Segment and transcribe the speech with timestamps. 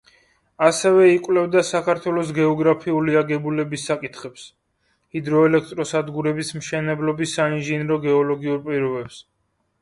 [0.67, 4.47] ასევე იკვლევდა საქართველოს გეოგრაფიული აგებულების საკითხებს,
[5.17, 9.23] ჰიდროელექტროსადგურების მშენებლობის საინჟინრო-გეოლოგიურ პირობებს.